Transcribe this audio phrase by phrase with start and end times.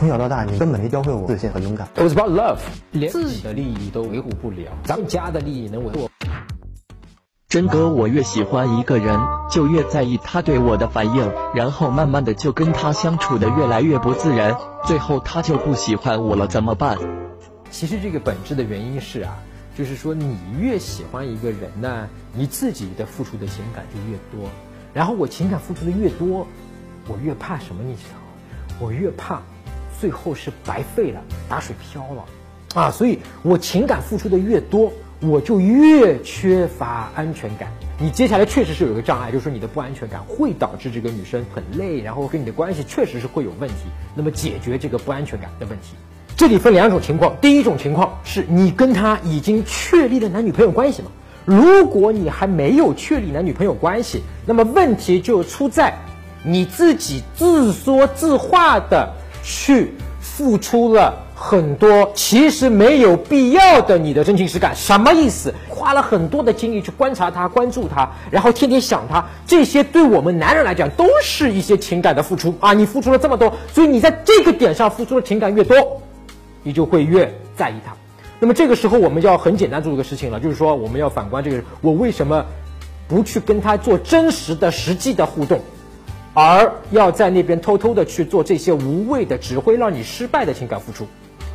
[0.00, 1.86] 从小到大，你根本没教会我自信和勇敢。
[1.94, 2.56] It was about love，
[2.90, 6.08] 连自己的利益都维护不了，咱们家的利益能维护？
[7.50, 16.96] 真哥，我越喜欢一个人，就越在意他对我的反应，然后慢慢的就跟他相处的越来越不自然，最后他就不喜欢我了，怎么办？
[17.70, 19.36] 其实这个本质的原因是啊，
[19.76, 24.48] 就是说你越喜欢一个人呢，你自己的付出的情感就越多，
[24.94, 26.46] 然后我情感付出的越多，
[27.06, 27.82] 我越怕什么？
[27.84, 28.20] 你知道吗？
[28.80, 29.42] 我越怕
[30.00, 32.24] 最后是白费了，打水漂了，
[32.80, 34.92] 啊，所以我情感付出的越多。
[35.22, 37.70] 我就越缺乏安全感。
[37.98, 43.74] 你接下来确实是有一个障碍，就是你的不安全感会导致这个女生很累，然后跟你的关系确实是会有问题。
[44.14, 45.88] 那么解决这个不安全感的问题，
[46.38, 47.36] 这里分两种情况。
[47.38, 51.10] 第一种情况是你跟他已经确立了男女朋友关系嘛？
[51.44, 55.92] 如果你还没有确立男女朋友关系，那么问题就出在
[56.42, 61.26] 你自己自说自话的去付出了。
[61.42, 65.54] 很多其实没有必要的，你的真情实感什么意思？
[65.70, 72.74] 花了很多的精力去观察他、关注他，然后天天想他，这些对我们男人来讲都是一些情感的付出啊！
[72.74, 76.02] 你付出了这么多，所以你在这个点上付出的情感越多，
[76.62, 77.94] 你就会越在意他。
[78.38, 82.44] 那么这个时候我们要很简单做一个事情了，就是说我们要反观这个人，我为什么
[83.08, 85.62] 不去跟他做真实的、实际的互动？
[86.34, 91.06] 而要在那边偷偷的去做这些无谓的、只会让你失败的情感付出。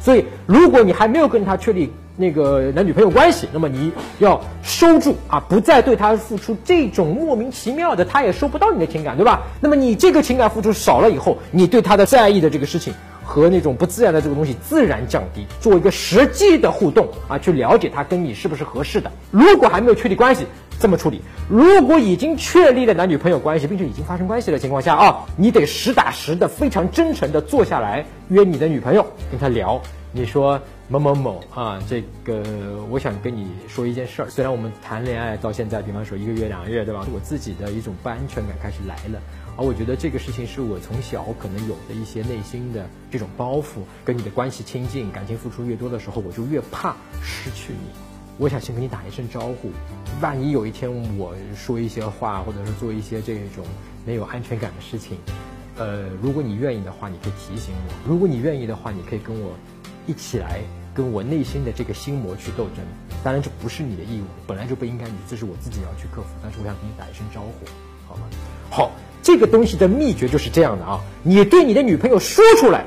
[0.00, 9.44] 所以，如果你还没有跟他确立那个男女朋友关系，那么你要收住啊，不再对他付出这种莫名其妙的，他也收不到你的情感，对吧？
[9.60, 12.92] 那么你这个情感付出少了以后，你对他的在意的这个事情
[13.24, 19.10] 和那种不自然的这个东西自然降低，做一个实际的互动啊，去了解他跟你是不是合适的。
[19.30, 20.44] 如果还没有确立关系，
[20.78, 29.80] 这么处理；如果已经确立了男女朋友关系，并且已经发生关系的情况下啊，你得实打实的、非常真诚的坐下来约你的女朋友，跟她聊。
[30.16, 32.40] 你说某某某啊，这个
[32.88, 34.30] 我想跟你说一件事儿。
[34.30, 37.04] 虽然我们谈恋爱到现在，比方说一个月、两个月，对吧？
[37.12, 39.20] 我自己的一种不安全感开始来了，
[39.56, 43.82] 而我觉得这个事情是我从小可能有的一些内心的这种包袱。
[44.04, 48.13] 跟你的关系亲近，感情付出越多的时候，我就越怕失去你。
[48.38, 49.70] 我想先跟你打一声招呼，
[50.20, 53.64] 万一有一天我说一些话，或者是做一些这种
[54.04, 55.16] 没有安全感的事情，
[55.76, 59.52] 呃，如果你愿意的话，你可以提醒我；如果你愿意的话，你可以跟我。
[60.06, 60.60] 一起来
[60.94, 62.84] 跟我内心的这个心魔去斗争，
[63.22, 66.28] 当然这不是你的义务，本来就不应该你，这是我自己要去克服。
[66.42, 67.66] 但是我想跟你打一声招呼，
[68.06, 68.22] 好吗？
[68.68, 68.90] 好，
[69.22, 72.84] 这个东西的秘诀就是这样的啊，你对你的女朋友说出来，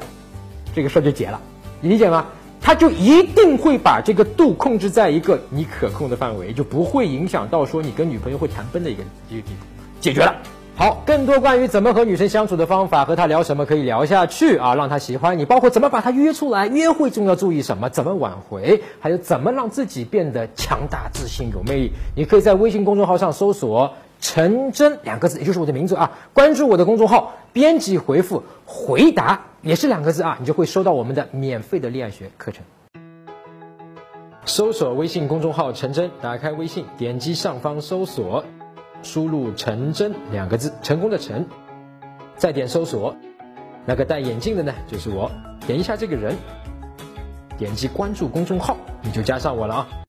[0.76, 1.42] 这个事儿就结了，
[1.82, 2.28] 你理解吗？
[2.68, 9.66] 他就一定会把这个度控制在一个你可控的范围，就不会影响到说你跟女朋友会谈崩的一个一个地步，
[10.02, 10.36] 解决了。
[10.76, 21.94] 好，更多关于怎么和女生相处的方法，和她聊什么可以聊下去啊，让她喜欢你，包括怎么把她约出来，约会中要注意什么，怎么挽回，还有怎么让自己变得强大、自信、有魅力。
[22.18, 32.64] 你可以在微信公众号上搜索“陈真”两个字，也就是我的名字啊，关注我的公众号，编辑回复“回答”也是两个字啊，你就会收到我们的免费的恋爱学课程。
[34.46, 38.46] 搜索微信公众号“陈真”，打开微信，点击上方搜索。
[39.04, 41.46] 输入“陈真”两个字，成功的“陈”，
[42.38, 43.14] 再点搜索，
[43.86, 45.30] 那个戴眼镜的呢，就是我。
[45.68, 46.34] 点一下这个人，
[47.58, 50.07] 点击关注公众号，你就加上我了啊。